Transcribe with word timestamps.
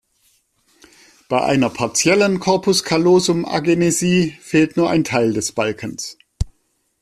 Bei 1.29 1.43
einer 1.43 1.69
partiellen 1.69 2.39
Corpus-callosum-Agenesie 2.39 4.31
fehlt 4.41 4.75
nur 4.75 4.89
ein 4.89 5.03
Teil 5.03 5.31
des 5.31 5.51
Balkens. 5.51 6.17